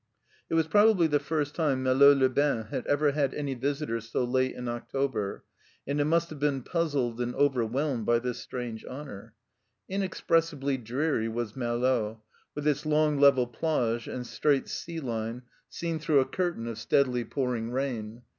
It 0.49 0.55
was 0.55 0.65
probably 0.65 1.05
the 1.05 1.19
first 1.19 1.53
time 1.53 1.83
Malo 1.83 2.11
les 2.11 2.27
Bains 2.27 2.69
had 2.71 2.87
ever 2.87 3.11
had 3.11 3.35
any 3.35 3.53
visitors 3.53 4.09
so 4.09 4.23
late 4.23 4.55
in 4.55 4.67
October, 4.67 5.43
and 5.85 6.01
it 6.01 6.05
must 6.05 6.31
have 6.31 6.39
been 6.39 6.63
puzzled 6.63 7.21
and 7.21 7.35
overwhelmed 7.35 8.03
by 8.07 8.17
this 8.17 8.39
strange 8.39 8.83
honour. 8.85 9.35
Inexpressibly 9.87 10.77
dreary 10.79 11.29
was 11.29 11.55
Malo, 11.55 12.23
with 12.55 12.67
its 12.67 12.83
long 12.83 13.19
level 13.19 13.45
plage 13.45 14.07
and 14.07 14.25
straight 14.25 14.67
sea 14.67 14.99
line, 14.99 15.43
seen 15.69 15.99
through 15.99 16.19
a 16.19 16.25
curtain 16.25 16.65
of 16.65 16.79
steadily 16.79 17.23
pouring 17.23 17.69
rain. 17.69 18.23